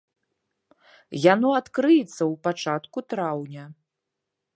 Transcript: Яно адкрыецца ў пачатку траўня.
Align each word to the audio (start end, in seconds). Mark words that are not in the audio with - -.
Яно 1.33 1.49
адкрыецца 1.59 2.15
ў 2.15 2.31
пачатку 2.47 2.97
траўня. 3.15 3.63